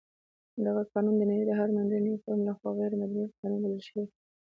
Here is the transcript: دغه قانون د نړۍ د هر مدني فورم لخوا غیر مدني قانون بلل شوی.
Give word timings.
دغه 0.65 0.81
قانون 0.91 1.15
د 1.17 1.21
نړۍ 1.31 1.45
د 1.47 1.51
هر 1.59 1.69
مدني 1.77 2.13
فورم 2.21 2.41
لخوا 2.47 2.69
غیر 2.79 2.93
مدني 3.01 3.25
قانون 3.39 3.59
بلل 3.63 3.81
شوی. 3.89 4.05